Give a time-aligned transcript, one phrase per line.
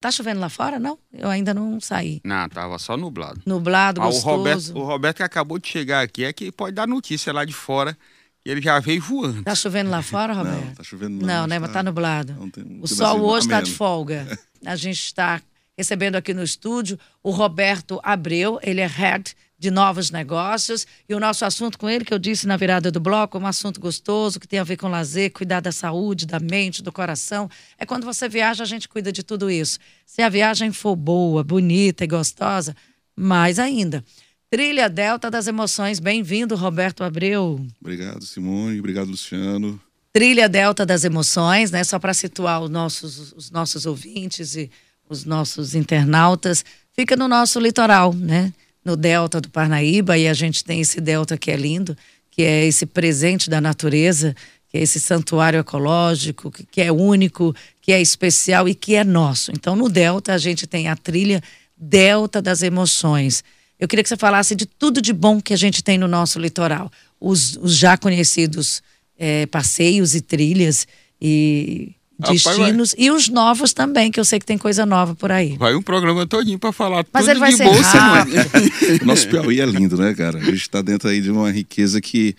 [0.00, 0.98] Tá chovendo lá fora, não?
[1.12, 2.20] Eu ainda não saí.
[2.24, 3.40] Não, tava só nublado.
[3.44, 4.36] Nublado, Ah, o gostoso.
[4.36, 7.52] Roberto, o Roberto que acabou de chegar aqui é que pode dar notícia lá de
[7.52, 7.96] fora.
[8.44, 9.42] E ele já veio voando.
[9.42, 10.76] Tá chovendo lá fora, Não, Roberto?
[10.78, 11.26] tá chovendo não.
[11.26, 11.58] Não, mas né?
[11.58, 12.32] Mas tá nublado.
[12.32, 13.70] não tem- O tem sol hoje está ameno.
[13.70, 14.38] de folga.
[14.64, 15.42] A gente está
[15.76, 20.86] recebendo aqui no estúdio o Roberto Abreu, ele é head de novos negócios.
[21.06, 23.46] E o nosso assunto com ele, que eu disse na virada do bloco, é um
[23.46, 27.48] assunto gostoso, que tem a ver com lazer, cuidar da saúde, da mente, do coração.
[27.78, 29.78] É quando você viaja, a gente cuida de tudo isso.
[30.06, 32.74] Se a viagem for boa, bonita e gostosa,
[33.14, 34.02] mais ainda.
[34.48, 37.64] Trilha Delta das Emoções, bem-vindo, Roberto Abreu.
[37.78, 38.78] Obrigado, Simone.
[38.78, 39.78] Obrigado, Luciano.
[40.10, 41.84] Trilha Delta das Emoções, né?
[41.84, 44.70] Só para situar os nossos, os nossos ouvintes e
[45.06, 48.52] os nossos internautas, fica no nosso litoral, né?
[48.84, 51.96] No Delta do Parnaíba, e a gente tem esse delta que é lindo,
[52.30, 54.34] que é esse presente da natureza,
[54.68, 59.04] que é esse santuário ecológico, que, que é único, que é especial e que é
[59.04, 59.50] nosso.
[59.50, 61.42] Então, no Delta, a gente tem a trilha
[61.76, 63.42] Delta das Emoções.
[63.78, 66.38] Eu queria que você falasse de tudo de bom que a gente tem no nosso
[66.38, 66.90] litoral.
[67.20, 68.82] Os, os já conhecidos
[69.18, 70.86] eh, passeios e trilhas
[71.20, 75.32] e Rapaz, destinos e os novos também, que eu sei que tem coisa nova por
[75.32, 75.56] aí.
[75.56, 78.36] Vai um programa todinho pra falar Mas tudo ele vai de ser bom, rápido.
[78.42, 78.98] Simone.
[79.02, 80.38] O nosso Piauí é lindo, né, cara?
[80.38, 82.34] A gente está dentro aí de uma riqueza que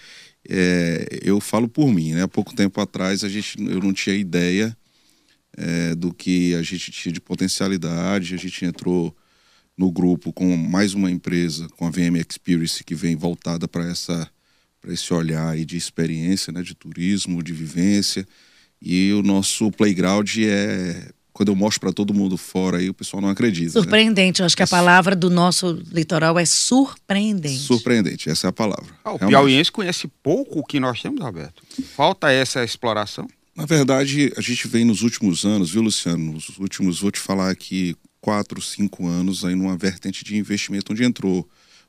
[0.48, 2.24] é, eu falo por mim, né?
[2.24, 4.76] Há pouco tempo atrás a gente, eu não tinha ideia
[5.58, 8.34] é, do que a gente tinha de potencialidade.
[8.34, 9.16] A gente entrou
[9.78, 14.30] no grupo com mais uma empresa, com a VM Experience, que vem voltada para essa
[14.82, 18.28] para esse olhar aí de experiência, né, de turismo, de vivência.
[18.82, 23.22] E o nosso playground é quando eu mostro para todo mundo fora aí, o pessoal
[23.22, 23.68] não acredita.
[23.80, 23.82] né?
[23.82, 27.60] Surpreendente, eu acho que a palavra do nosso litoral é surpreendente.
[27.60, 28.86] Surpreendente, essa é a palavra.
[29.04, 29.30] Ah, o Realmente.
[29.30, 31.64] piauiense conhece pouco o que nós temos, Roberto.
[31.96, 33.28] Falta essa exploração.
[33.56, 36.34] Na verdade, a gente vem nos últimos anos, viu, Luciano?
[36.34, 41.04] Nos últimos, vou te falar aqui, quatro, cinco anos, aí numa vertente de investimento onde
[41.04, 41.48] entrou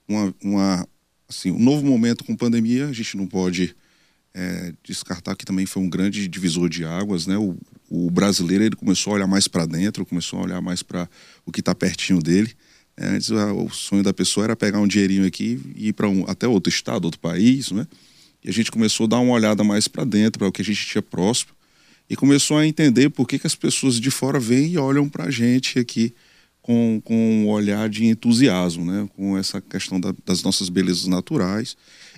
[0.09, 0.89] uma, uma
[1.29, 2.87] assim, um novo momento com pandemia.
[2.87, 3.75] A gente não pode
[4.34, 7.37] é, descartar que também foi um grande divisor de águas, né?
[7.37, 7.56] O,
[7.91, 11.09] o brasileiro ele começou a olhar mais para dentro, começou a olhar mais para
[11.44, 12.50] o que está pertinho dele.
[12.97, 16.09] É, antes a- o sonho da pessoa era pegar um dinheirinho aqui e ir para
[16.09, 17.87] um, até outro estado, outro país, né?
[18.44, 20.65] E a gente começou a dar uma olhada mais para dentro, para o que a
[20.65, 21.53] gente tinha próximo,
[22.10, 25.25] e começou a entender por que, que as pessoas de fora vêm e olham para
[25.25, 26.12] a gente aqui
[26.60, 29.09] com, com um olhar de entusiasmo, né?
[29.16, 31.76] com essa questão da- das nossas belezas naturais.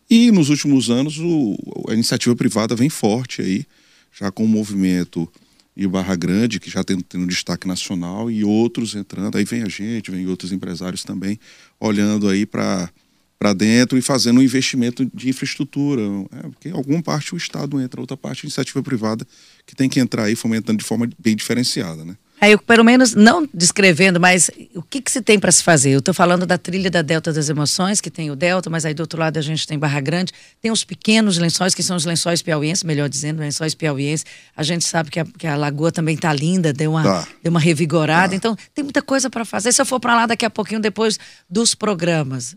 [0.09, 1.57] E nos últimos anos o-
[1.89, 3.65] a iniciativa privada vem forte aí,
[4.13, 5.31] já com o movimento
[5.77, 9.37] de Barra Grande, que já tem tendo destaque nacional, e outros entrando.
[9.37, 11.39] Aí vem a gente, vem outros empresários também,
[11.81, 12.91] olhando aí para
[13.37, 16.01] para dentro e fazendo um investimento de infraestrutura.
[16.33, 19.27] É, porque alguma parte o Estado entra, outra parte a iniciativa privada
[19.67, 22.17] que tem que entrar aí fomentando de forma bem diferenciada, né?
[22.41, 25.91] Aí, eu, pelo menos, não descrevendo, mas o que, que se tem para se fazer?
[25.93, 28.93] Eu estou falando da trilha da Delta das Emoções, que tem o Delta, mas aí
[28.93, 32.05] do outro lado a gente tem Barra Grande, tem os pequenos lençóis, que são os
[32.05, 34.27] lençóis piauienses, melhor dizendo, lençóis piauienses.
[34.55, 37.29] A gente sabe que a, que a lagoa também está linda, deu uma, Tá.
[37.43, 38.31] deu uma revigorada.
[38.31, 38.37] Tá.
[38.37, 39.73] Então, tem muita coisa para fazer.
[39.73, 41.19] Se eu for para lá daqui a pouquinho, depois
[41.49, 42.57] dos programas,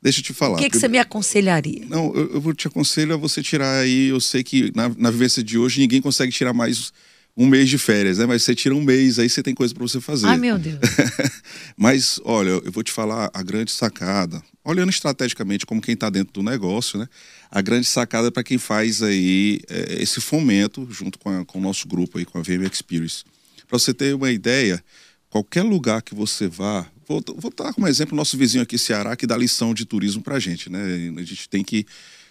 [0.00, 0.54] Deixa eu te falar.
[0.54, 1.84] o que, que você me aconselharia?
[1.88, 4.08] Não, eu, eu vou te aconselho a você tirar aí.
[4.10, 6.92] Eu sei que na, na vivência de hoje ninguém consegue tirar mais
[7.40, 8.26] um mês de férias, né?
[8.26, 10.26] Mas você tira um mês, aí você tem coisa para você fazer.
[10.26, 10.78] Ai, meu Deus.
[11.76, 14.42] Mas, olha, eu vou te falar a grande sacada.
[14.64, 17.06] Olhando estrategicamente como quem está dentro do negócio, né?
[17.50, 21.62] A grande sacada para quem faz aí é, esse fomento junto com, a- com o
[21.62, 23.24] nosso grupo aí, com a VM Experience.
[23.68, 24.82] Para você ter uma ideia,
[25.30, 29.14] qualquer lugar que você vá, vou, vou dar como exemplo o nosso vizinho aqui, Ceará,
[29.16, 30.80] que dá lição de turismo para a gente, né?
[31.16, 31.86] A gente tem que,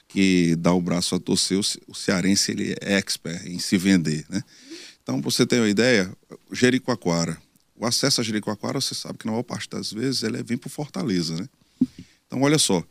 [0.08, 1.58] que dar o braço a torcer.
[1.58, 4.44] O ce- O cearense ele é expert em se vender, né?
[5.08, 6.12] Então, você ter uma ideia,
[6.52, 7.38] Jericoacoara.
[7.78, 10.68] O acesso a Jericoacoara, você sabe que na maior parte das vezes ele vem por
[10.68, 11.48] Fortaleza, né?
[12.28, 12.84] Então, olha só,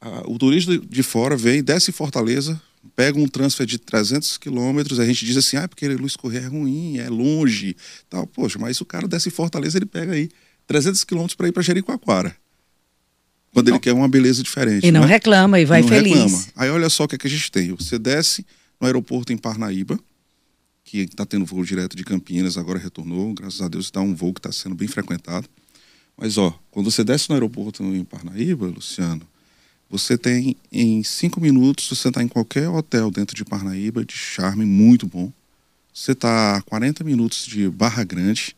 [0.00, 2.60] a- o turista de fora vem, desce em Fortaleza,
[2.94, 6.46] pega um transfer de 300 quilômetros, a gente diz assim, ah, porque Luiz Correia é
[6.46, 7.74] ruim, é longe,
[8.08, 8.28] tal.
[8.28, 10.28] Poxa, mas o cara desce em Fortaleza, ele pega aí
[10.68, 12.36] 300 quilômetros para ir para Jericoacoara.
[13.52, 14.86] Quando ele quer uma beleza diferente.
[14.86, 15.06] E não né?
[15.08, 16.12] reclama, e vai não feliz.
[16.14, 16.44] reclama.
[16.54, 17.72] Aí olha só o que, é que a gente tem.
[17.74, 18.46] Você desce
[18.80, 19.98] no aeroporto em Parnaíba,
[20.86, 24.32] que está tendo voo direto de Campinas, agora retornou, graças a Deus está um voo
[24.32, 25.48] que está sendo bem frequentado.
[26.16, 29.26] Mas ó, quando você desce no aeroporto em Parnaíba, Luciano,
[29.90, 34.64] você tem em cinco minutos, você está em qualquer hotel dentro de Parnaíba, de charme
[34.64, 35.32] muito bom.
[35.92, 38.56] Você está a 40 minutos de Barra Grande,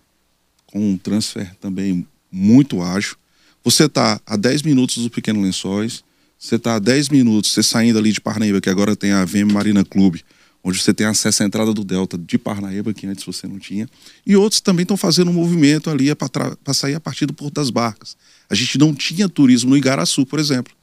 [0.66, 3.16] com um transfer também muito ágil.
[3.64, 6.04] Você está a 10 minutos do Pequeno Lençóis.
[6.38, 9.50] Você está a 10 minutos, você saindo ali de Parnaíba, que agora tem a VM
[9.50, 10.22] Marina Clube,
[10.68, 13.88] onde você tem acesso à entrada do Delta de Parnaíba, que antes você não tinha.
[14.26, 17.70] E outros também estão fazendo um movimento ali para sair a partir do Porto das
[17.70, 18.16] Barcas.
[18.50, 20.74] A gente não tinha turismo no Igaraçu, por exemplo.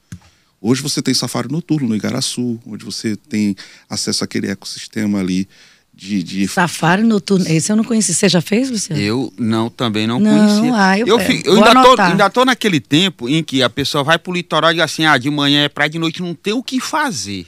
[0.59, 3.55] Hoje você tem safari noturno no Igaraçu, onde você tem
[3.87, 5.47] acesso àquele ecossistema ali
[5.93, 6.47] de, de...
[6.47, 8.11] Safari noturno, esse eu não conheci.
[8.13, 8.99] Você já fez, Luciano?
[8.99, 10.71] Eu não, também não, não conhecia.
[10.75, 14.03] Ah, eu, eu, fico, eu ainda, tô, ainda tô naquele tempo em que a pessoa
[14.03, 16.53] vai pro litoral e diz assim, ah, de manhã é praia, de noite não tem
[16.53, 17.45] o que fazer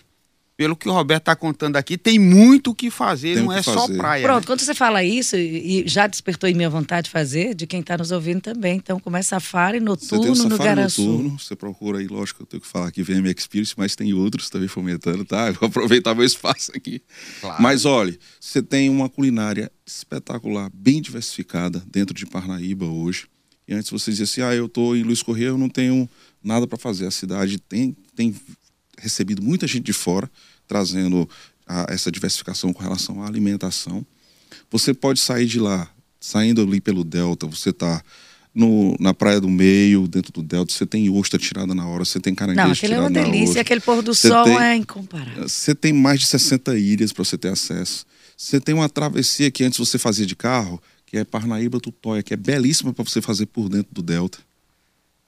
[0.57, 3.61] pelo que o Roberto está contando aqui, tem muito o que fazer, tem não é
[3.61, 3.77] fazer.
[3.77, 4.23] só praia.
[4.23, 4.47] Pronto, né?
[4.47, 7.95] quando você fala isso, e já despertou em minha vontade de fazer, de quem está
[7.95, 8.77] nos ouvindo também.
[8.77, 11.03] Então, começa safari noturno você tem um no Garaçu.
[11.03, 14.49] Noturno, você procura aí, lógico, eu tenho que falar aqui VM Experience, mas tem outros
[14.49, 15.49] também fomentando, tá?
[15.49, 17.03] Eu vou aproveitar meu espaço aqui.
[17.39, 17.61] Claro.
[17.61, 23.27] Mas olha, você tem uma culinária espetacular, bem diversificada dentro de Parnaíba hoje.
[23.67, 26.09] E antes você dizia assim, ah, eu estou em Luiz Correia, eu não tenho
[26.43, 27.05] nada para fazer.
[27.05, 28.33] A cidade tem, tem
[28.97, 30.29] recebido muita gente de fora,
[30.67, 31.29] trazendo
[31.65, 34.05] a, essa diversificação com relação à alimentação.
[34.71, 35.89] Você pode sair de lá,
[36.19, 38.01] saindo ali pelo Delta, você está
[38.99, 42.33] na Praia do Meio, dentro do Delta, você tem ostra tirada na hora, você tem
[42.33, 42.73] caranguejo hora.
[42.73, 45.47] aquele é uma delícia, aquele pôr do você sol tem, é incomparável.
[45.47, 48.05] Você tem mais de 60 ilhas para você ter acesso.
[48.35, 52.33] Você tem uma travessia que antes você fazia de carro, que é Parnaíba Tutóia, que
[52.33, 54.39] é belíssima para você fazer por dentro do Delta.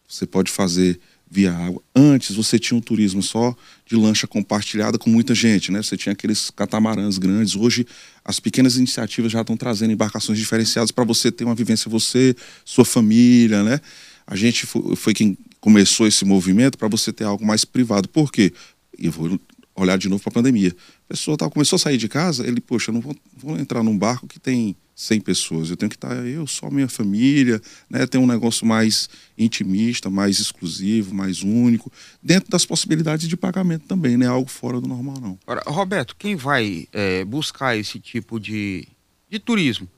[0.08, 1.82] Você pode fazer via água.
[1.96, 3.56] Antes você tinha um turismo só
[3.86, 5.82] de lancha compartilhada com muita gente, né?
[5.82, 7.56] Você tinha aqueles catamarãs grandes.
[7.56, 7.86] Hoje
[8.26, 12.36] as pequenas iniciativas já estão trazendo embarcações diferenciadas para você ter uma vivência você,
[12.66, 13.80] sua família, né?
[14.26, 14.66] A gente
[14.96, 18.08] foi, quem começou esse movimento para você ter algo mais privado.
[18.08, 18.54] Por quê?
[18.98, 19.40] E vou
[19.76, 20.76] olhar de novo para a pandemia.
[21.10, 24.28] Pessoa tá, começou a sair de casa, ele, poxa, não vou, vou entrar num barco
[24.28, 25.70] que tem 100 pessoas.
[25.72, 27.60] Eu tenho que estar eu, só minha família,
[27.90, 28.06] né?
[28.06, 31.92] Ter um negócio mais intimista, mais exclusivo, mais único,
[32.22, 34.28] dentro das possibilidades de pagamento também, né?
[34.28, 35.40] Algo fora do normal, não.
[35.66, 38.88] Roberto, quem vai é, buscar esse tipo de,
[39.32, 39.90] de turismo?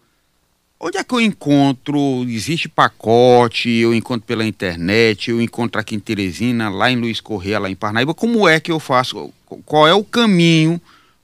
[0.80, 2.24] Onde é que eu encontro?
[2.26, 3.70] Existe pacote?
[3.70, 5.30] Eu encontro pela internet?
[5.30, 8.14] Eu encontro aqui em Teresina, lá em Luiz Correia, lá em Parnaíba?
[8.14, 9.34] Como é que eu faço?
[9.66, 10.82] Qual é o caminho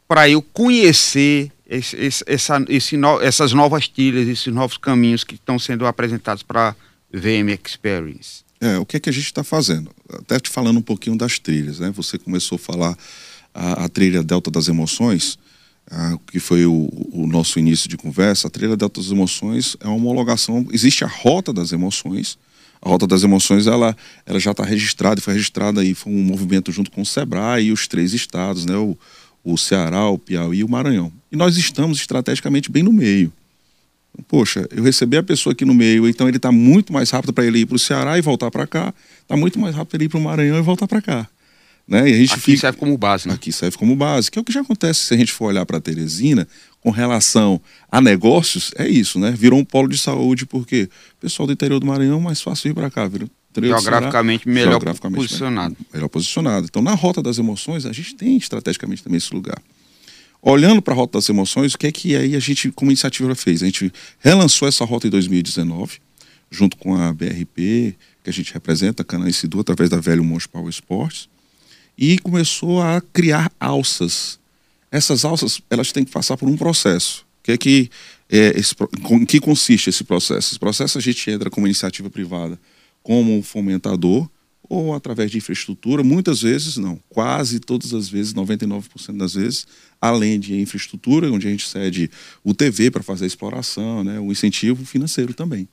[0.07, 5.36] para eu conhecer esse, esse, essa, esse no, essas novas trilhas, esses novos caminhos que
[5.36, 6.75] estão sendo apresentados para
[7.12, 8.45] VM Experience?
[8.59, 9.92] É, o que é que a gente está fazendo?
[10.09, 11.92] Até te falando um pouquinho das trilhas, né?
[11.95, 12.98] Você começou a falar
[13.54, 15.38] a, a trilha Delta das Emoções,
[15.89, 18.48] a, que foi o, o, nosso início de conversa.
[18.48, 20.65] A trilha Delta das Emoções é uma homologação.
[20.71, 22.38] Existe a Rota das Emoções.
[22.81, 23.95] A Rota das Emoções ela,
[24.25, 27.71] ela já está registrada, foi registrada aí, foi um movimento junto com o Sebrae e
[27.71, 28.75] os três estados, né?
[28.75, 28.98] O,
[29.54, 31.12] o Ceará, o Piauí e o Maranhão.
[31.32, 33.32] E nós estamos estrategicamente bem no meio.
[34.28, 37.46] Poxa, eu recebi a pessoa aqui no meio, então ele está muito mais rápido para
[37.46, 40.06] ele ir para o Ceará e voltar para cá, está muito mais rápido para ele
[40.06, 41.30] ir para o Maranhão e voltar para cá.
[41.88, 42.10] Né?
[42.10, 42.62] E a gente aqui fica...
[42.62, 43.36] serve como base, né?
[43.36, 45.66] Aqui serve como base, que é o que já acontece se a gente for olhar
[45.66, 46.46] para Teresina
[46.82, 49.32] com relação a negócios, é isso, né?
[49.32, 52.72] Virou um polo de saúde, porque o pessoal do interior do Maranhão é mais fácil
[52.72, 53.08] ir para cá,
[53.62, 53.69] viu?
[53.69, 55.77] Geograficamente melhor geograficamente posicionado.
[55.94, 56.68] Melhor posicionado.
[56.69, 59.62] Então, na rota das emoções, a gente tem estrategicamente também esse lugar.
[60.42, 63.33] Olhando para a rota das emoções, o que é que aí a gente, como iniciativa,
[63.36, 63.63] fez?
[63.63, 66.00] A gente relançou essa rota em 2019,
[66.50, 70.48] junto com a BRP, que a gente representa, a Cana Sidu, através da Velho Monte
[70.48, 71.27] Power Sports,
[71.98, 74.39] e começou a criar alças.
[74.92, 77.25] Essas alças, elas têm que passar por um processo.
[77.42, 77.89] O que é que,
[78.30, 78.75] é, esse,
[79.12, 80.51] em que consiste esse processo?
[80.51, 82.59] Esse processo a gente entra como iniciativa privada
[83.07, 84.30] como fomentador
[84.68, 89.66] ou através de infraestrutura, muitas vezes não, quase todas as vezes, 99% das vezes,
[90.02, 92.11] além de infraestrutura, onde a gente cede
[92.44, 95.69] o TV para fazer a exploração, né, o incentivo financeiro também.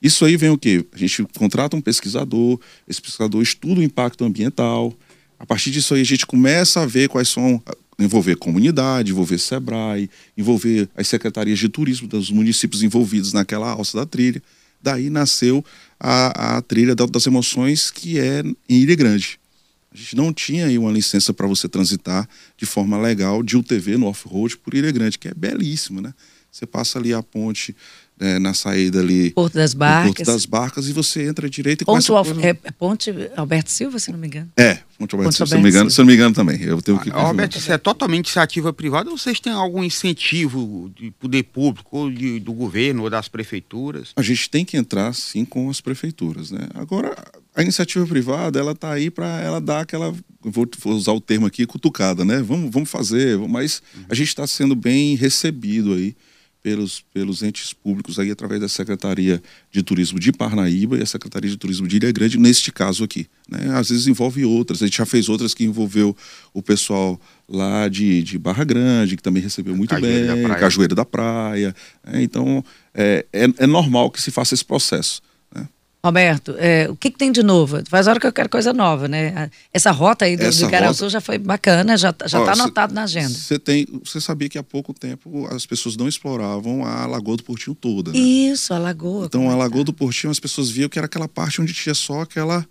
[0.00, 0.86] Isso aí vem o quê?
[0.92, 4.96] A gente contrata um pesquisador, esse pesquisador estuda o impacto ambiental,
[5.40, 7.60] a partir disso aí a gente começa a ver quais são
[7.98, 10.08] envolver comunidade, envolver SEBRAE,
[10.38, 14.40] envolver as secretarias de turismo dos municípios envolvidos naquela alça da trilha.
[14.82, 15.64] Daí nasceu
[15.98, 19.38] a, a trilha das emoções, que é em Ilha Grande.
[19.92, 23.96] A gente não tinha aí uma licença para você transitar de forma legal de UTV
[23.96, 26.14] no off-road por Ilha Grande, que é belíssimo, né?
[26.50, 27.76] Você passa ali a ponte
[28.20, 29.30] é, na saída ali.
[29.30, 30.14] Porto das Barcas.
[30.14, 32.46] Porto das Barcas e você entra direito e Ponte começa a...
[32.46, 34.50] é, é Ponte Alberto Silva, se não me engano.
[34.56, 36.62] É, Ponte Alberto Ponte Silva, se não me engano, se não me engano também.
[36.62, 40.92] Eu tenho que ah, Alberto, isso é totalmente iniciativa privada ou vocês têm algum incentivo
[40.94, 44.12] de poder público, ou de, do governo, ou das prefeituras?
[44.14, 46.68] A gente tem que entrar sim com as prefeituras, né?
[46.74, 47.16] Agora,
[47.56, 51.46] a iniciativa privada, ela tá aí para ela dar aquela vou, vou, usar o termo
[51.46, 52.42] aqui, cutucada, né?
[52.42, 56.14] Vamos, vamos fazer, mas a gente está sendo bem recebido aí
[56.62, 61.50] pelos, pelos entes públicos aí através da Secretaria de Turismo de Parnaíba e a Secretaria
[61.50, 63.26] de Turismo de Ilha Grande, neste caso aqui.
[63.48, 63.74] Né?
[63.74, 66.16] Às vezes envolve outras, a gente já fez outras que envolveu
[66.52, 70.94] o pessoal lá de, de Barra Grande, que também recebeu muito Cajueiro bem, da Cajueiro
[70.94, 71.74] da Praia.
[72.04, 72.22] Né?
[72.22, 72.64] Então,
[72.94, 75.22] é, é, é normal que se faça esse processo.
[76.02, 77.82] Roberto, é, o que, que, tem de novo?
[77.86, 79.50] Faz hora que eu quero coisa nova, né?
[79.70, 81.10] Essa rota aí do, Essa do Igaraçu rota...
[81.10, 83.28] já foi bacana, já já está anotado na agenda.
[83.28, 87.44] Você tem, você sabia que há pouco tempo as pessoas não exploravam a Lagoa do
[87.44, 88.18] Portinho toda, né?
[88.18, 89.26] Isso, a Lagoa.
[89.26, 92.22] Então a Lagoa do Portinho as pessoas viam que era aquela parte onde tinha só
[92.22, 92.66] aquela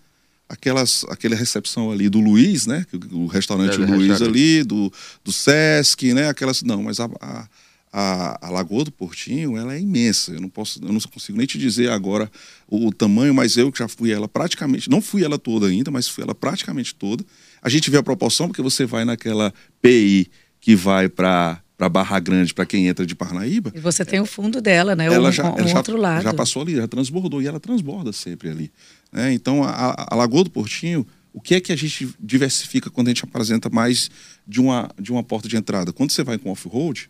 [0.50, 2.84] aquelas aquela recepção ali do Luiz, né?
[3.12, 4.92] O restaurante é, Luiz ali, do,
[5.24, 6.30] do Sesc, né?
[6.30, 7.48] Aquelas não, mas a, a
[7.92, 10.32] a, a Lagoa do Portinho ela é imensa.
[10.32, 12.32] Eu não posso, eu não consigo nem te dizer agora
[12.68, 15.90] o, o tamanho, mas eu que já fui ela praticamente, não fui ela toda ainda,
[15.90, 17.24] mas fui ela praticamente toda.
[17.62, 20.30] A gente vê a proporção porque você vai naquela PI
[20.60, 23.72] que vai para para Barra Grande, para quem entra de Parnaíba.
[23.74, 25.06] E você tem o fundo dela, né?
[25.06, 26.24] Ela um, já, um já, outro lado.
[26.24, 28.70] Já passou ali, já transbordou e ela transborda sempre ali.
[29.14, 29.32] Né?
[29.32, 33.12] Então, a, a Lagoa do Portinho, o que é que a gente diversifica quando a
[33.12, 34.12] gente apresenta mais
[34.46, 35.94] de uma, de uma porta de entrada?
[35.94, 37.10] Quando você vai com off-road,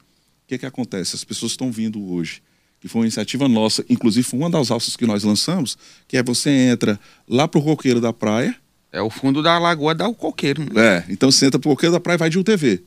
[0.50, 1.16] que, que acontece?
[1.16, 2.42] As pessoas estão vindo hoje,
[2.82, 5.78] que foi uma iniciativa nossa, inclusive foi uma das alças que nós lançamos,
[6.08, 8.56] que é você entra lá pro coqueiro da praia.
[8.92, 10.64] É o fundo da lagoa dá o coqueiro.
[10.74, 10.82] Né?
[10.82, 12.82] É, então você entra pro coqueiro da praia e vai de UTV.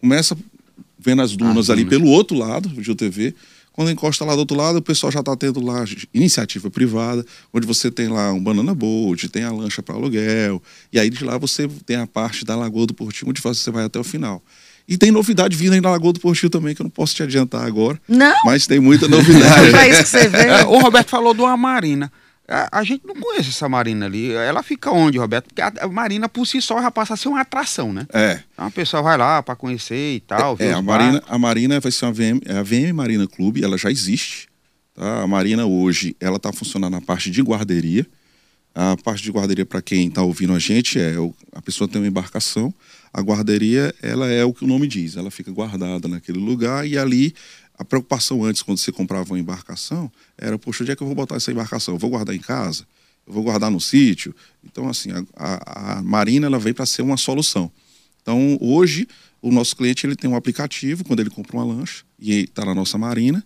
[0.00, 0.36] Começa
[0.98, 3.34] vendo as dunas ah, ali pelo outro lado de UTV.
[3.72, 7.24] Quando encosta lá do outro lado, o pessoal já está tendo lá iniciativa privada,
[7.54, 10.62] onde você tem lá um banana boat, tem a lancha para aluguel,
[10.92, 13.84] e aí de lá você tem a parte da Lagoa do Portinho, onde você vai
[13.84, 14.42] até o final.
[14.86, 17.22] E tem novidade vindo aí na Lagoa do Portil também, que eu não posso te
[17.22, 18.00] adiantar agora.
[18.08, 18.34] Não.
[18.44, 19.74] Mas tem muita novidade.
[19.76, 20.38] é isso que você vê.
[20.38, 22.10] É, o Roberto falou de uma marina.
[22.48, 24.32] A, a, gente não conhece essa marina ali.
[24.32, 25.46] Ela fica onde, Roberto?
[25.46, 28.06] Porque a, a, marina por si só já passa a ser uma atração, né?
[28.12, 28.42] É.
[28.52, 30.56] Então a pessoa vai lá para conhecer e tal.
[30.58, 33.78] É, a, marina, a marina vai ser uma VM, é a VM Marina Clube, ela
[33.78, 34.48] já existe.
[34.94, 35.22] Tá?
[35.22, 38.06] A marina hoje, ela está funcionando na parte de guarderia.
[38.74, 41.14] A parte de guarderia, para quem está ouvindo a gente, é
[41.54, 42.72] a pessoa tem uma embarcação,
[43.12, 46.96] a guarderia, ela é o que o nome diz, ela fica guardada naquele lugar e
[46.96, 47.34] ali
[47.78, 51.16] a preocupação antes, quando você comprava uma embarcação, era, poxa, onde é que eu vou
[51.16, 51.94] botar essa embarcação?
[51.94, 52.86] Eu vou guardar em casa?
[53.26, 54.34] Eu vou guardar no sítio?
[54.64, 57.70] Então, assim, a, a, a Marina, ela veio para ser uma solução.
[58.20, 59.08] Então, hoje,
[59.40, 62.74] o nosso cliente, ele tem um aplicativo, quando ele compra uma lancha, e está na
[62.74, 63.44] nossa Marina,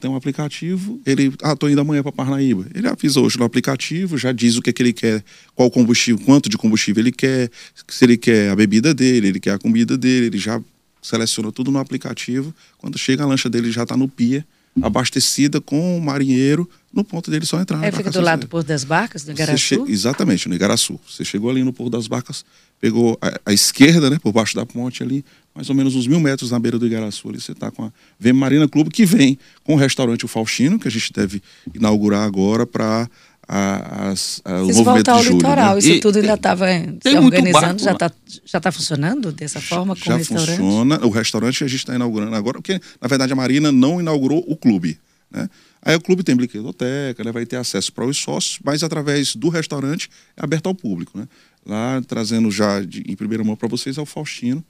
[0.00, 2.66] tem um aplicativo, ele, ah, tô indo amanhã para Parnaíba.
[2.74, 6.24] Ele avisa hoje no aplicativo, já diz o que, é que ele quer, qual combustível,
[6.24, 7.50] quanto de combustível ele quer,
[7.86, 10.60] se ele quer a bebida dele, ele quer a comida dele, ele já
[11.00, 12.54] seleciona tudo no aplicativo.
[12.76, 14.44] Quando chega a lancha dele já está no pia,
[14.82, 17.82] abastecida com o marinheiro, no ponto dele só entrar.
[17.84, 19.86] É, fica do lado do Porto das Barcas, no Igaraçu?
[19.86, 19.92] Che...
[19.92, 20.98] Exatamente, no Igaraçu.
[21.08, 22.44] Você chegou ali no Porto das Barcas,
[22.80, 26.20] pegou a, a, esquerda, né, por baixo da ponte ali, mais ou menos uns mil
[26.20, 29.38] metros na beira do Igaraçu ali, você está com a VM Marina Clube, que vem
[29.64, 31.42] com o restaurante O Faustino, que a gente deve
[31.74, 33.08] inaugurar agora para
[33.48, 34.12] a,
[34.44, 35.36] a, o movimento de julho.
[35.36, 35.78] litoral, né?
[35.78, 36.66] isso e, tudo ainda estava
[37.02, 38.10] se organizando, já está
[38.44, 40.46] já tá funcionando dessa forma com já o restaurante?
[40.48, 44.00] Já funciona, o restaurante a gente está inaugurando agora, porque na verdade a Marina não
[44.00, 44.98] inaugurou o clube,
[45.30, 45.48] né?
[45.82, 47.32] Aí o clube tem brinquedoteca, né?
[47.32, 51.28] vai ter acesso para os sócios, mas através do restaurante é aberto ao público, né?
[51.64, 54.64] Lá trazendo já de, em primeira mão para vocês é o Faustino,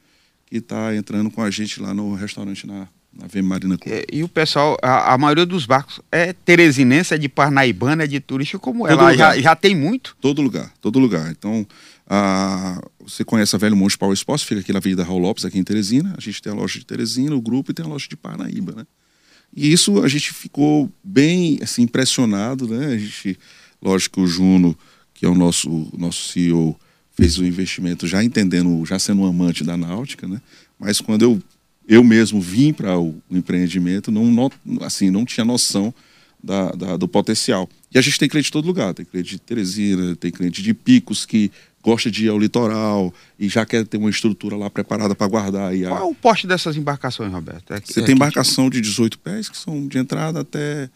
[0.47, 3.95] que está entrando com a gente lá no restaurante na, na VM Marina Club.
[3.95, 8.07] É, e o pessoal, a, a, maioria dos barcos é teresinense, é de Parnaibana, é
[8.07, 10.17] de turista, como todo ela já, já tem muito?
[10.21, 11.31] Todo lugar, todo lugar.
[11.31, 11.67] Então,
[12.07, 15.59] a, você conhece a Velho Monte Power Sports, fica aqui na Avenida Raul Lopes, aqui
[15.59, 16.15] em Teresina.
[16.17, 18.73] A gente tem a loja de Teresina, o grupo, e tem a loja de Parnaíba,
[18.73, 18.87] né?
[19.55, 22.87] E isso a gente ficou bem assim, impressionado, né?
[22.87, 23.38] A gente,
[23.83, 24.76] lógico, o Juno,
[25.14, 26.78] que é o nosso, o nosso CEO,
[27.12, 30.40] fez o investimento já entendendo, já sendo um amante da náutica, né?
[30.78, 31.43] Mas quando eu
[31.88, 34.50] eu mesmo vim para o empreendimento, não, não,
[34.83, 35.93] assim, não tinha noção
[36.45, 37.67] da, da, do potencial.
[37.90, 40.75] E a gente tem cliente de todo lugar, tem cliente de Teresina, tem cliente de
[40.75, 41.50] Picos que
[41.82, 45.75] gosta de ir ao litoral e já quer ter uma estrutura lá preparada para guardar.
[45.75, 45.90] E a...
[45.90, 47.73] Qual é o porte dessas embarcações, Roberto?
[47.73, 50.90] É, Você é tem embarcação de 18 pés, que são de entrada até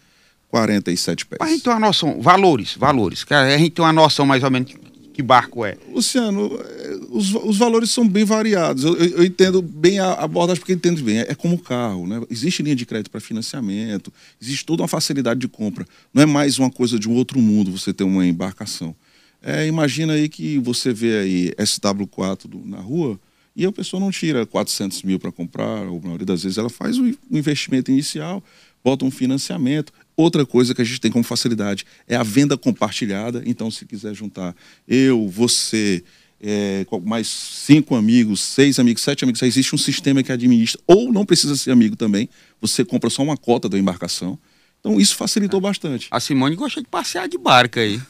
[0.49, 1.39] 47 pés.
[1.41, 4.51] Mas a gente tem uma noção, valores, valores, a gente tem uma noção mais ou
[4.51, 4.75] menos
[5.13, 5.77] que barco é?
[5.93, 8.85] Luciano, é, os, os valores são bem variados.
[8.85, 11.19] Eu, eu, eu entendo bem a abordagem, porque entendo bem.
[11.19, 12.23] É, é como carro, né?
[12.31, 15.87] Existe linha de crédito para financiamento, existe toda uma facilidade de compra.
[16.15, 18.97] Não é mais uma coisa de um outro mundo você ter uma embarcação.
[19.43, 23.19] É, imagina aí que você vê aí SW4 do, na rua
[23.55, 26.71] e a pessoa não tira 400 mil para comprar, ou na maioria das vezes ela
[26.71, 28.43] faz o investimento inicial,
[28.83, 29.93] bota um financiamento.
[30.17, 33.43] Outra coisa que a gente tem como facilidade é a venda compartilhada.
[33.45, 34.55] Então, se quiser juntar
[34.87, 36.03] eu, você,
[36.41, 41.27] é, mais cinco amigos, seis amigos, sete amigos, existe um sistema que administra, ou não
[41.27, 42.29] precisa ser amigo também,
[42.61, 44.39] você compra só uma cota da embarcação.
[44.81, 46.09] Então isso facilitou bastante.
[46.11, 48.01] A Simone gosta de passear de barca aí.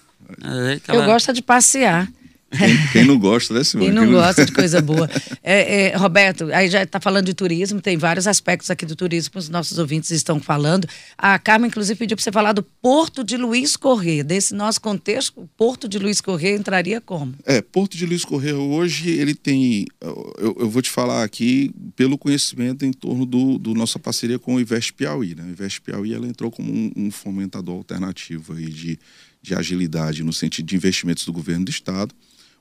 [0.43, 1.05] É, aquela...
[1.05, 2.09] Eu gosto de passear.
[2.57, 3.89] Quem, quem, não gosta, né, Simone?
[3.89, 5.09] Quem não, quem não gosta de coisa boa.
[5.43, 9.33] É, é, Roberto, aí já está falando de turismo, tem vários aspectos aqui do turismo
[9.33, 10.87] que os nossos ouvintes estão falando.
[11.17, 14.23] A Carmen, inclusive, pediu para você falar do Porto de Luiz Corrêa.
[14.23, 17.35] Desse nosso contexto, o Porto de Luiz Corrêa entraria como?
[17.47, 19.87] É, Porto de Luiz Corrêa hoje, ele tem.
[20.01, 24.57] Eu, eu vou te falar aqui pelo conhecimento em torno do, do nossa parceria com
[24.57, 25.35] o Invest Piauí.
[25.35, 25.43] Né?
[25.43, 28.99] O Invest Piauí ela entrou como um, um fomentador alternativo aí de,
[29.43, 32.15] de agilidade no sentido de investimentos do governo do Estado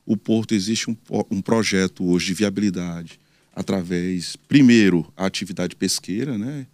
[0.06, 0.98] o Porto existe um,
[1.30, 3.20] um projeto hoje de viabilidade
[3.56, 6.66] através, primeiro, a atividade pesqueira, né?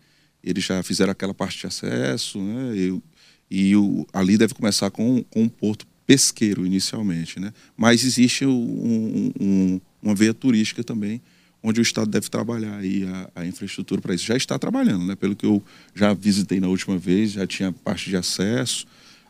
[0.44, 2.76] Eles já fizeram aquela parte de acesso, né?
[2.76, 3.02] E,
[3.50, 7.52] e o, ali deve começar com, com um porto pesqueiro inicialmente, né?
[7.76, 11.22] Mas existe um, um, uma veia turística também,
[11.62, 14.26] onde o Estado deve trabalhar aí a, a infraestrutura para isso.
[14.26, 15.16] Já está trabalhando, né?
[15.16, 15.62] Pelo que eu
[15.94, 18.86] já visitei na última vez, já tinha parte de acesso.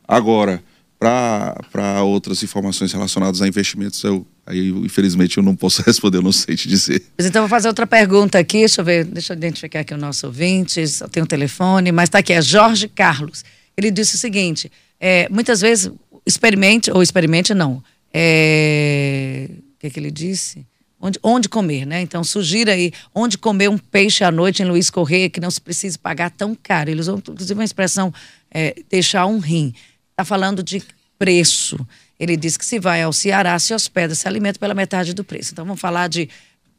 [0.08, 0.64] Agora,
[1.00, 6.32] para outras informações relacionadas a investimentos, eu, aí infelizmente eu não posso responder, eu não
[6.32, 7.04] sei te dizer.
[7.20, 10.26] Então vou fazer outra pergunta aqui, deixa eu ver, deixa eu identificar aqui o nosso
[10.26, 13.44] ouvinte, só tem um telefone, mas está aqui, é Jorge Carlos.
[13.76, 15.92] Ele disse o seguinte, é, muitas vezes
[16.26, 20.66] experimente, ou experimente não, é, o que, é que ele disse?
[21.00, 22.02] Onde, onde comer, né?
[22.02, 25.62] Então, sugira aí onde comer um peixe à noite em Luiz Correia, que não se
[25.62, 26.90] precise pagar tão caro.
[26.90, 28.12] Ele usou, inclusive, uma expressão,
[28.50, 29.76] é, deixar um rim
[30.18, 30.84] está falando de
[31.20, 31.78] preço.
[32.20, 35.52] Ele diz que se vai ao Ceará, se hospeda, se alimenta pela metade do preço.
[35.54, 36.28] Então vamos falar de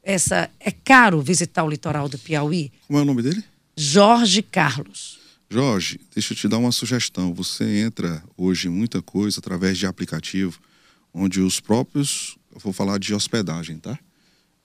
[0.02, 0.50] essa.
[0.58, 2.72] É caro visitar o litoral do Piauí?
[2.88, 3.44] Como é o nome dele?
[3.76, 5.20] Jorge Carlos.
[5.48, 7.32] Jorge, deixa eu te dar uma sugestão.
[7.32, 10.58] Você entra hoje em muita coisa através de aplicativo,
[11.14, 12.36] onde os próprios.
[12.52, 13.96] Eu vou falar de hospedagem, tá?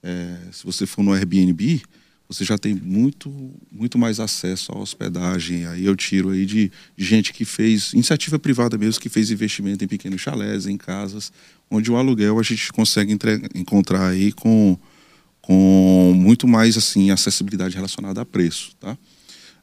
[0.01, 1.84] É, se você for no Airbnb,
[2.27, 3.32] você já tem muito,
[3.72, 5.65] muito mais acesso à hospedagem.
[5.68, 9.88] Aí eu tiro aí de, gente que fez, iniciativa privada mesmo, que fez investimento em
[9.88, 11.32] pequenos chalés, em casas,
[11.70, 13.18] onde o aluguel a gente consegue
[13.53, 14.77] encontrar aí com,
[15.42, 18.98] com muito mais assim acessibilidade relacionada a preço, tá?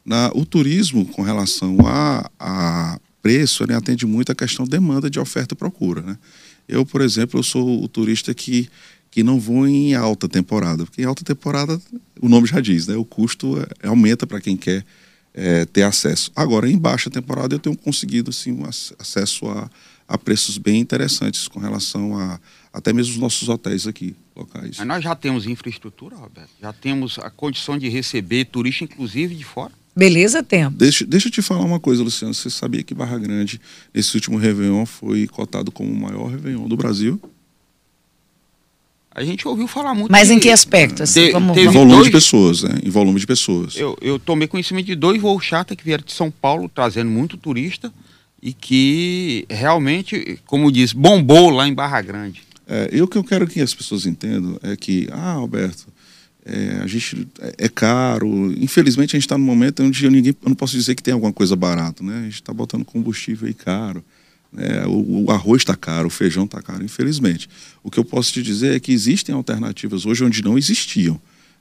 [0.05, 5.21] Na, o turismo com relação a, a preço, ele atende muito a questão demanda de
[5.21, 6.19] oferta e procura, né?
[6.67, 8.71] Eu, por exemplo, eu sou o turista que
[9.11, 11.81] que não vão em alta temporada, porque em alta temporada,
[12.21, 12.97] o nome já diz, né?
[12.97, 14.85] O custo é, aumenta para quem quer
[15.33, 16.31] é, ter acesso.
[16.35, 19.71] Agora, em baixa temporada, eu tenho conseguido assim, um acesso a,
[20.07, 22.41] a preços bem interessantes com relação a
[22.73, 24.77] até mesmo os nossos hotéis aqui, locais.
[24.79, 26.51] Mas nós já temos infraestrutura, Roberto?
[26.61, 29.73] Já temos a condição de receber turista, inclusive de fora?
[29.95, 30.77] Beleza, tempo.
[30.77, 32.33] Deixa, deixa eu te falar uma coisa, Luciano.
[32.33, 33.61] Você sabia que Barra Grande,
[33.93, 37.21] esse último Réveillon, foi cotado como o maior Réveillon do Brasil?
[39.21, 40.11] A gente ouviu falar muito.
[40.11, 41.03] Mas de, em que aspecto?
[41.03, 41.53] Assim, de, como...
[41.59, 42.81] Em volume dois, de pessoas, né?
[42.83, 43.77] Em volume de pessoas.
[43.77, 47.37] Eu, eu tomei conhecimento de dois voos charter que vieram de São Paulo, trazendo muito
[47.37, 47.93] turista,
[48.43, 52.43] e que realmente, como diz, bombou lá em Barra Grande.
[52.67, 55.89] É, e o que eu quero que as pessoas entendam é que, ah, Alberto,
[56.43, 58.51] é, a gente é, é caro.
[58.59, 61.13] Infelizmente, a gente está num momento onde eu, ninguém, eu não posso dizer que tem
[61.13, 62.21] alguma coisa barata, né?
[62.21, 64.03] A gente está botando combustível aí caro.
[64.57, 67.49] É, o, o, arroz está caro, o feijão está caro, infelizmente.
[67.83, 71.21] O que eu posso te dizer é que existem alternativas hoje onde não existiam.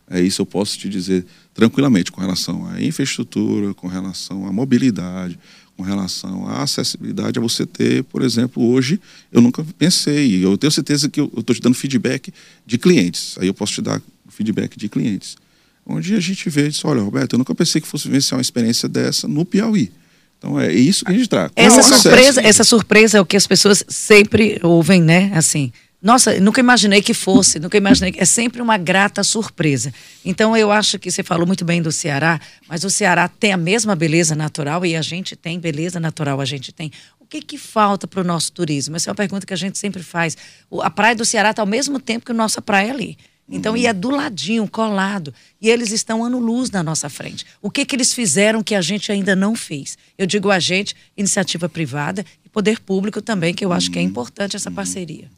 [0.10, 1.24] É isso eu posso te dizer
[1.54, 5.38] tranquilamente com relação à infraestrutura, com relação à mobilidade,
[5.78, 9.00] com relação à acessibilidade a você ter, por exemplo, hoje
[9.32, 12.34] eu nunca pensei, eu tenho certeza que eu estou te dando feedback
[12.66, 13.38] de clientes.
[13.40, 15.38] Aí eu posso te dar feedback de clientes.
[15.86, 18.42] Onde a gente vê e diz, olha, Roberto, eu nunca pensei que fosse vivenciar uma
[18.42, 19.92] experiência dessa no Piauí.
[20.40, 21.52] Então é isso que a gente traz.
[21.56, 25.32] Essa surpresa, essa surpresa é o que as pessoas sempre ouvem, né?
[25.36, 25.72] Assim,
[26.02, 29.94] nossa, nunca imaginei que fosse, nunca imaginei que é sempre uma grata surpresa.
[30.24, 33.58] Então eu acho que você falou muito bem do Ceará, mas o Ceará tem a
[33.58, 36.90] mesma beleza natural e a gente tem beleza natural, a gente tem.
[37.20, 38.96] O que que falta para o nosso turismo?
[38.96, 40.38] Essa é uma pergunta que a gente sempre faz.
[40.82, 43.18] A praia do Ceará está ao mesmo tempo que a nossa praia ali.
[43.52, 45.34] Então, e é do ladinho, colado.
[45.60, 47.46] E eles estão ano-luz na nossa frente.
[47.62, 49.98] O que, que eles fizeram que a gente ainda não fez?
[50.18, 54.02] Eu digo a gente, iniciativa privada e poder público também, que eu acho que é
[54.02, 55.30] importante essa parceria.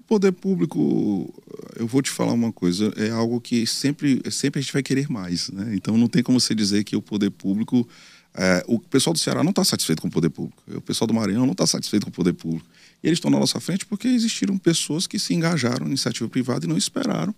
[0.00, 1.32] O poder público,
[1.78, 5.08] eu vou te falar uma coisa, é algo que sempre, sempre a gente vai querer
[5.08, 5.48] mais.
[5.50, 5.74] Né?
[5.76, 7.88] Então, não tem como você dizer que o poder público.
[8.34, 10.62] É, o pessoal do Ceará não está satisfeito com o poder público.
[10.74, 12.66] O pessoal do Maranhão não está satisfeito com o poder público.
[13.02, 16.64] E eles estão na nossa frente porque existiram pessoas que se engajaram em iniciativa privada
[16.64, 17.34] e não esperaram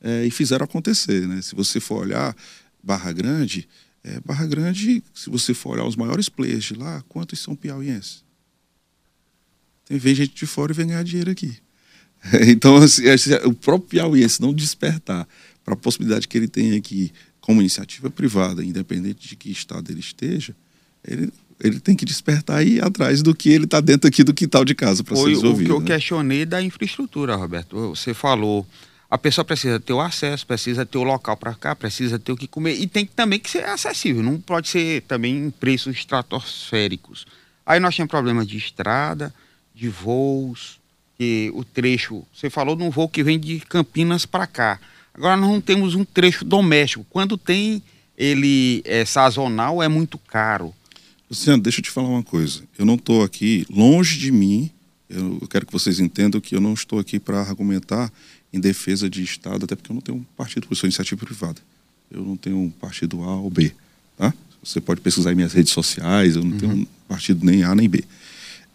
[0.00, 1.26] é, e fizeram acontecer.
[1.26, 1.40] Né?
[1.42, 2.34] Se você for olhar
[2.82, 3.68] Barra Grande,
[4.04, 8.24] é, Barra Grande, se você for olhar os maiores players de lá, quantos são piauienses?
[9.84, 11.56] Tem vem gente de fora e vem ganhar dinheiro aqui.
[12.48, 13.04] Então, assim,
[13.44, 15.28] o próprio piauiense não despertar
[15.64, 20.00] para a possibilidade que ele tem aqui como iniciativa privada, independente de que estado ele
[20.00, 20.56] esteja,
[21.06, 21.32] ele,
[21.62, 24.74] ele tem que despertar aí atrás do que ele está dentro aqui do quintal de
[24.74, 25.62] casa para ser resolvido.
[25.62, 25.86] o que eu né?
[25.86, 27.90] questionei da infraestrutura, Roberto.
[27.94, 28.66] Você falou,
[29.10, 32.36] a pessoa precisa ter o acesso, precisa ter o local para cá, precisa ter o
[32.36, 37.26] que comer e tem também que ser acessível, não pode ser também em preços estratosféricos.
[37.64, 39.32] Aí nós temos problemas de estrada,
[39.74, 40.78] de voos,
[41.18, 44.80] que o trecho, você falou de um voo que vem de Campinas para cá.
[45.14, 47.06] Agora nós não temos um trecho doméstico.
[47.08, 47.82] Quando tem
[48.16, 50.74] ele é sazonal, é muito caro.
[51.28, 52.62] Luciano, deixa eu te falar uma coisa.
[52.78, 54.70] Eu não estou aqui, longe de mim,
[55.08, 58.12] eu, quero que vocês entendam que eu não estou aqui para argumentar
[58.56, 61.60] em defesa de Estado, até porque eu não tenho um partido, eu sou iniciativa privada.
[62.10, 63.72] Eu não tenho um partido A ou B.
[64.16, 64.32] Tá?
[64.62, 66.58] Você pode pesquisar em minhas redes sociais, eu não uhum.
[66.58, 68.04] tenho um partido nem A nem B.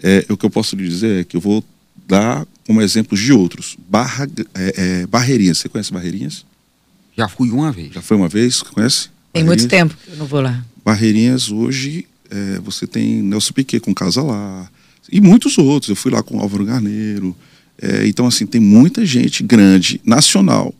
[0.01, 1.63] É, o que eu posso lhe dizer é que eu vou
[2.07, 3.75] dar como exemplos de outros.
[3.89, 6.45] Barra, é, é, Barreirinhas, você conhece Barreirinhas?
[7.17, 7.93] Já fui uma vez.
[7.93, 8.61] Já foi uma vez?
[8.61, 9.09] Conhece?
[9.33, 10.63] Tem muito tempo eu não vou lá.
[10.83, 14.69] Barreirinhas, hoje, é, você tem Nelson Piquet com Casa Lá,
[15.11, 15.89] e muitos outros.
[15.89, 17.35] Eu fui lá com Álvaro Garneiro.
[17.81, 20.73] É, então, assim, tem muita gente grande, nacional,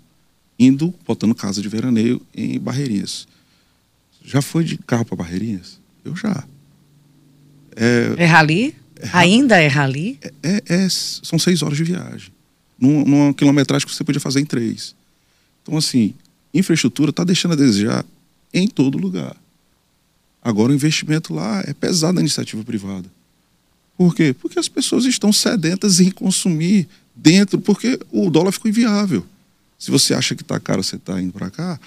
[0.59, 3.27] indo, botando casa de veraneio em Barreirinhas.
[4.23, 5.79] Já foi de carro para Barreirinhas?
[6.05, 6.43] Eu já.
[7.75, 8.75] É, é rali?
[8.97, 10.19] É, Ainda é rali?
[10.21, 12.31] É, é, é, são seis horas de viagem.
[12.79, 14.95] Num, numa quilometragem que você podia fazer em três.
[15.63, 16.13] Então, assim,
[16.53, 18.05] infraestrutura está deixando a desejar
[18.53, 19.35] em todo lugar.
[20.41, 23.09] Agora, o investimento lá é pesado na iniciativa privada.
[24.01, 24.33] Por quê?
[24.33, 29.23] Porque as pessoas estão sedentas em consumir dentro, porque o dólar ficou inviável.
[29.77, 31.79] Se você acha que está caro, você está indo para cá,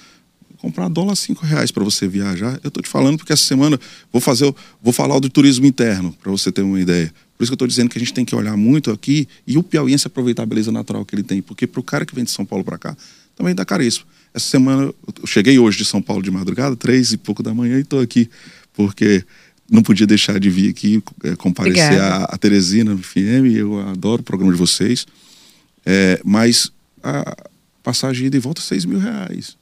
[0.59, 2.61] comprar dólar cinco reais para você viajar.
[2.63, 3.81] Eu estou te falando porque essa semana
[4.13, 7.13] vou fazer, vou falar do turismo interno para você ter uma ideia.
[7.37, 9.59] Por isso que eu estou dizendo que a gente tem que olhar muito aqui e
[9.59, 12.23] o piauiense aproveitar a beleza natural que ele tem, porque para o cara que vem
[12.23, 12.97] de São Paulo para cá
[13.35, 14.07] também dá caríssimo.
[14.33, 17.77] Essa semana eu cheguei hoje de São Paulo de madrugada, três e pouco da manhã
[17.79, 18.31] e estou aqui
[18.75, 19.25] porque
[19.71, 23.55] não podia deixar de vir aqui é, comparecer a, a, Teresina no FM.
[23.57, 25.07] Eu adoro o programa de vocês,
[25.85, 26.71] é, mas
[27.03, 27.37] a
[27.83, 29.57] passagem ida e volta é 6 mil reais.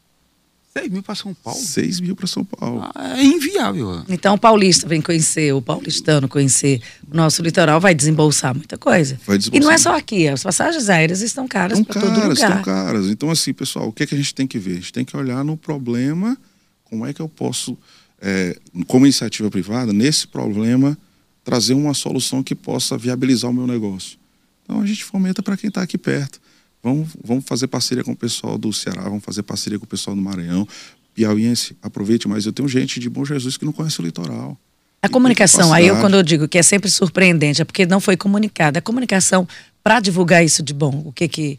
[0.75, 1.61] 6 mil para São Paulo?
[1.61, 2.81] 6 mil para São Paulo.
[2.95, 4.03] Ah, é inviável.
[4.09, 9.21] Então o paulista vem conhecer, o paulistano conhecer o nosso litoral, vai desembolsar muita coisa.
[9.27, 9.63] Vai desembolsar.
[9.63, 12.33] E não é só aqui, as passagens aéreas estão caras para todo lugar.
[12.33, 13.07] Estão caras.
[13.09, 14.73] Então, assim, pessoal, o que, é que a gente tem que ver?
[14.73, 16.39] A gente tem que olhar no problema,
[16.85, 17.77] como é que eu posso,
[18.23, 18.57] é,
[18.87, 20.97] como iniciativa privada, nesse problema,
[21.43, 24.17] trazer uma solução que possa viabilizar o meu negócio.
[24.63, 26.41] Então a gente fomenta para quem está aqui perto.
[26.83, 30.15] Vamos, vamos fazer parceria com o pessoal do Ceará, vamos fazer parceria com o pessoal
[30.15, 30.67] do Maranhão.
[31.15, 32.47] Piauiense, aproveite mais.
[32.47, 34.57] Eu tenho gente de Bom Jesus que não conhece o litoral.
[35.03, 38.17] A comunicação, aí eu quando eu digo que é sempre surpreendente, é porque não foi
[38.17, 38.79] comunicada.
[38.79, 39.49] A comunicação
[39.83, 41.59] para divulgar isso de bom, o que que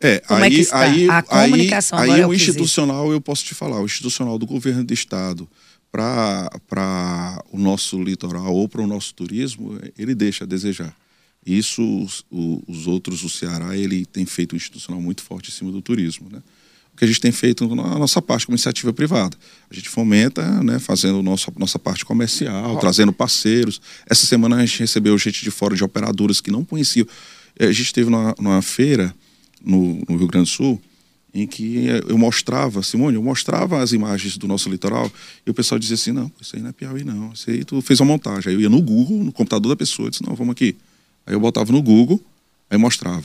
[0.00, 0.80] é, Como aí, é que está?
[0.80, 4.46] Aí, a comunicação aí, aí é o institucional, eu posso te falar, o institucional do
[4.46, 5.48] governo do estado
[5.90, 10.94] para o nosso litoral ou para o nosso turismo, ele deixa a desejar.
[11.44, 15.72] Isso, os, os, outros, o Ceará, ele tem feito um institucional muito forte em cima
[15.72, 16.42] do turismo, né?
[16.92, 19.36] O que a gente tem feito na nossa parte como iniciativa privada.
[19.70, 22.78] A gente fomenta, né, fazendo nossa, nossa parte comercial, oh.
[22.78, 23.80] trazendo parceiros.
[24.04, 27.06] Essa semana a gente recebeu gente de fora, de operadoras que não conheciam.
[27.56, 29.14] É, a gente esteve numa, numa feira
[29.64, 30.82] no, no Rio Grande do Sul,
[31.34, 35.10] em que eu mostrava, Simone, eu mostrava as imagens do nosso litoral
[35.46, 37.80] e o pessoal dizia assim, não, isso aí não é Piauí não, isso aí tu
[37.82, 38.50] fez uma montagem.
[38.50, 40.76] Aí eu ia no Google, no computador da pessoa, disse, não, vamos aqui.
[41.26, 42.20] Aí eu botava no Google,
[42.70, 43.24] aí mostrava.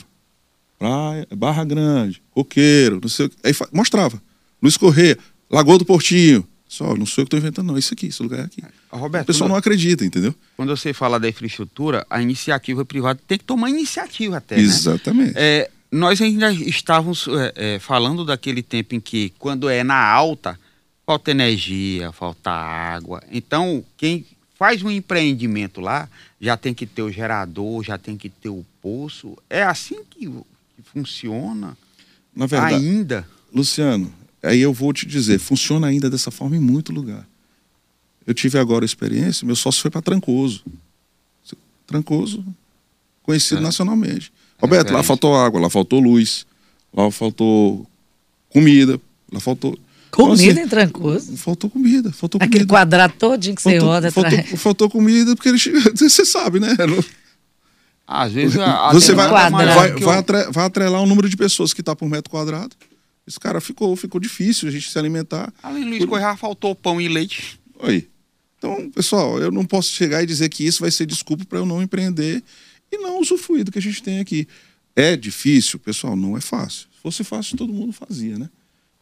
[0.78, 3.36] Praia, Barra Grande, Coqueiro, não sei o que.
[3.42, 4.20] Aí mostrava.
[4.62, 5.18] Luiz Correia,
[5.50, 6.46] Lagoa do Portinho.
[6.66, 7.78] Só, não sou eu que estou inventando, não.
[7.78, 8.62] Isso aqui, esse lugar é aqui.
[8.90, 10.34] Roberto, o pessoal não acredita, entendeu?
[10.56, 14.58] Quando você fala da infraestrutura, a iniciativa privada tem que tomar iniciativa até.
[14.58, 15.34] Exatamente.
[15.34, 15.40] Né?
[15.40, 20.58] É, nós ainda estávamos é, é, falando daquele tempo em que, quando é na alta,
[21.06, 23.22] falta energia, falta água.
[23.30, 24.26] Então, quem
[24.56, 26.08] faz um empreendimento lá,
[26.40, 29.38] já tem que ter o gerador, já tem que ter o poço.
[29.48, 31.76] É assim que, que funciona
[32.34, 33.28] Na verdade, ainda.
[33.52, 37.24] Luciano, aí eu vou te dizer, funciona ainda dessa forma em muito lugar.
[38.26, 40.64] Eu tive agora a experiência, meu sócio foi para Trancoso.
[41.86, 42.44] Trancoso,
[43.22, 43.62] conhecido é.
[43.62, 44.32] nacionalmente.
[44.60, 46.46] Roberto, lá faltou água, lá faltou luz,
[46.92, 47.86] lá faltou
[48.50, 49.00] comida,
[49.32, 49.78] lá faltou.
[50.10, 51.36] Comida então, assim, em Trancoso?
[51.36, 52.72] Faltou comida, faltou Aquele comida.
[52.72, 54.62] quadrado todinho que faltou, você roda faltou, atrás.
[54.62, 55.58] Faltou comida porque ele,
[55.94, 56.76] você sabe, né?
[58.06, 61.80] Às vezes a, você vai, vai, vai, atre, vai atrelar o número de pessoas que
[61.80, 62.76] está por metro quadrado.
[63.26, 65.52] Esse cara ficou, ficou difícil a gente se alimentar.
[65.62, 66.10] Além Luiz por...
[66.10, 67.58] Correia, faltou pão e leite.
[67.80, 68.06] Oi.
[68.58, 71.66] Então, pessoal, eu não posso chegar e dizer que isso vai ser desculpa para eu
[71.66, 72.42] não empreender
[72.94, 74.46] e não usufruir do que a gente tem aqui.
[74.96, 75.78] É difícil?
[75.78, 76.88] Pessoal, não é fácil.
[76.94, 78.48] Se fosse fácil, todo mundo fazia, né?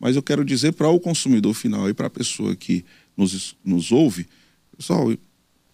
[0.00, 2.84] Mas eu quero dizer para o consumidor final e para a pessoa que
[3.16, 4.26] nos, nos ouve,
[4.76, 5.14] pessoal,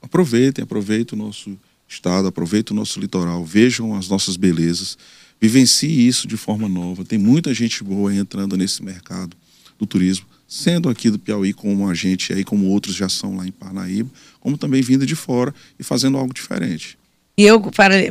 [0.02, 4.98] aproveitem, aproveitem o nosso estado, aproveitem o nosso litoral, vejam as nossas belezas,
[5.40, 7.04] vivencie isso de forma nova.
[7.04, 9.36] Tem muita gente boa entrando nesse mercado
[9.78, 13.46] do turismo, sendo aqui do Piauí como a gente aí, como outros já são lá
[13.46, 16.98] em Parnaíba, como também vindo de fora e fazendo algo diferente.
[17.38, 17.62] E eu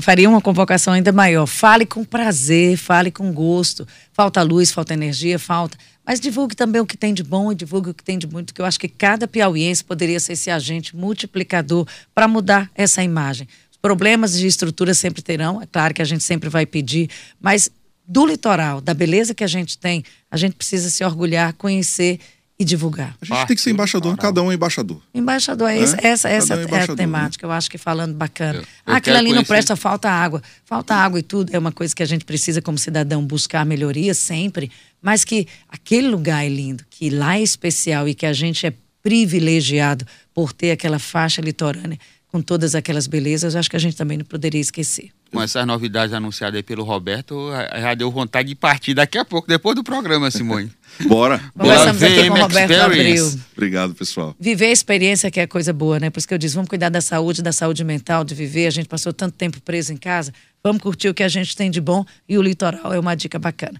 [0.01, 1.45] faria uma convocação ainda maior.
[1.45, 3.85] Fale com prazer, fale com gosto.
[4.13, 5.77] Falta luz, falta energia, falta.
[6.05, 8.53] Mas divulgue também o que tem de bom e divulgue o que tem de muito,
[8.53, 11.85] que eu acho que cada piauiense poderia ser esse agente multiplicador
[12.15, 13.45] para mudar essa imagem.
[13.81, 17.09] Problemas de estrutura sempre terão, é claro que a gente sempre vai pedir,
[17.41, 17.69] mas
[18.07, 22.21] do litoral, da beleza que a gente tem, a gente precisa se orgulhar, conhecer
[22.59, 23.15] e divulgar.
[23.21, 24.99] A gente tem que ser embaixador, cada um é embaixador.
[25.13, 25.81] Embaixador, é, é?
[25.81, 27.53] essa, essa é, é, a temática, né?
[27.53, 28.59] eu acho que falando bacana.
[28.59, 29.39] Eu, eu ah, aquilo ali conhecer...
[29.39, 30.41] não presta, falta água.
[30.65, 34.13] Falta água e tudo, é uma coisa que a gente precisa, como cidadão, buscar melhoria
[34.13, 38.65] sempre, mas que aquele lugar é lindo, que lá é especial e que a gente
[38.65, 43.95] é privilegiado por ter aquela faixa litorânea com todas aquelas belezas, acho que a gente
[43.95, 45.11] também não poderia esquecer.
[45.31, 49.47] Com essas novidades anunciadas aí pelo Roberto, já deu vontade de partir daqui a pouco,
[49.47, 50.71] depois do programa, Simone.
[51.07, 51.41] Bora.
[51.57, 53.39] Conversamos aqui com o Roberto Abril.
[53.55, 54.35] Obrigado, pessoal.
[54.39, 56.09] Viver a experiência que é coisa boa, né?
[56.09, 58.67] Por isso que eu disse, vamos cuidar da saúde, da saúde mental, de viver.
[58.67, 60.33] A gente passou tanto tempo preso em casa.
[60.63, 63.37] Vamos curtir o que a gente tem de bom e o litoral é uma dica
[63.37, 63.79] bacana.